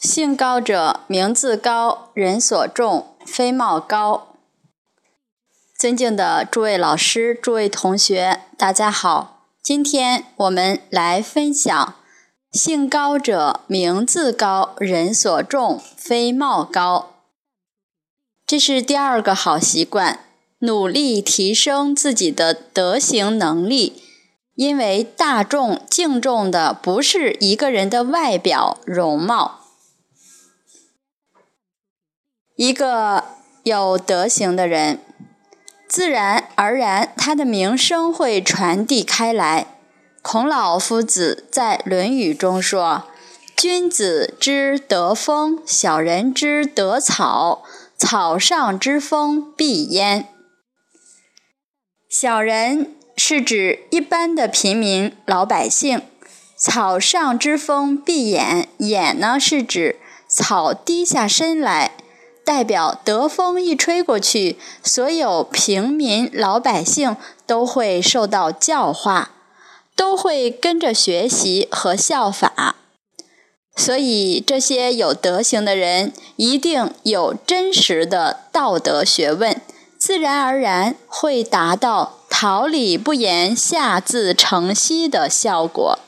[0.00, 4.28] 姓高者，名自高，人所重，非貌高。
[5.78, 9.44] 尊敬的诸位老师、诸位同学，大家好。
[9.62, 11.96] 今天我们来分享：
[12.50, 17.16] 姓高者，名自高，人所重，非貌高。
[18.46, 20.20] 这是第二个好习惯，
[20.60, 24.02] 努力提升自己的德行能力。
[24.54, 29.58] 因为大众敬重的不是一个人的外表容貌。
[32.60, 33.24] 一个
[33.62, 35.00] 有德行的人，
[35.88, 39.78] 自然而然他的名声会传递开来。
[40.20, 43.04] 孔老夫子在《论语》中说
[43.56, 47.62] ：“君子之德风，小人之德草。
[47.96, 50.28] 草上之风必焉。”
[52.10, 56.02] 小人是指一般的平民老百姓，
[56.58, 58.66] 草上之风必偃。
[58.78, 61.92] 偃呢是指草低下身来。
[62.50, 69.30] 代表德风一吹过去，所有平民老百姓都会受到教化，
[69.94, 72.74] 都会跟着学习和效法。
[73.76, 79.62] 所以，这些有德行的人一定有真实的道德学问，
[79.96, 86.00] 自然而然会达到桃李不言，下自成蹊的效果。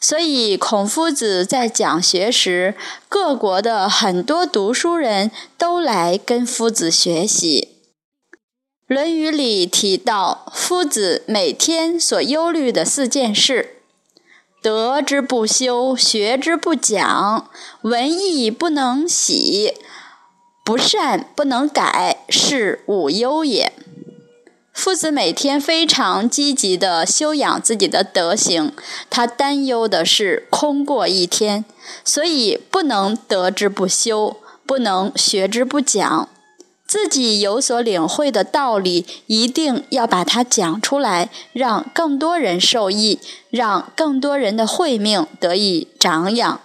[0.00, 2.74] 所以，孔夫子在讲学时，
[3.08, 7.68] 各国的很多读书人都来跟夫子学习。
[8.94, 13.80] 《论语》里提到，夫子每天所忧虑的四件事：
[14.62, 17.50] 德之不修，学之不讲，
[17.82, 19.74] 文艺不能喜，
[20.64, 23.72] 不善不能改，是五忧也。
[24.76, 28.72] 夫子每天非常积极地修养自己的德行，
[29.08, 31.64] 他担忧的是空过一天，
[32.04, 36.28] 所以不能得之不修，不能学之不讲。
[36.86, 46.60] 自己有所领会的道理，一定要把它讲出来，让更多人受益，让更多人的慧命得以长养。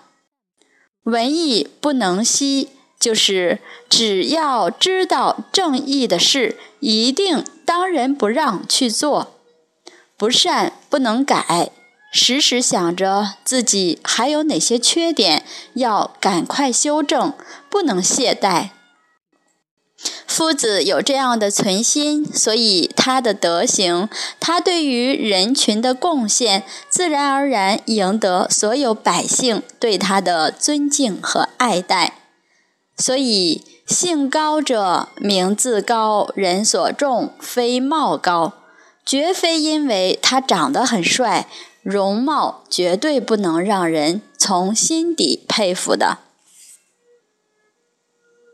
[1.04, 2.68] 文艺不能息，
[3.02, 7.44] 就是只要知道正义的事，一定。
[7.64, 9.36] 当仁不让去做，
[10.18, 11.72] 不善不能改，
[12.12, 15.46] 时时想着自己还有哪些缺点，
[15.76, 17.34] 要赶快修正，
[17.70, 18.72] 不能懈怠。
[20.28, 24.10] 夫子有这样的存心，所以他的德行，
[24.42, 32.21] 他对于人群的贡献，自然而然赢得所有百姓对他的尊敬和爱戴。
[33.02, 33.64] 所以。
[33.88, 38.54] 姓高者，名字高，人所重，非貌高，
[39.06, 41.48] 绝非因为他长得很帅，
[41.82, 46.20] 容貌绝对不能让人从心底佩服的。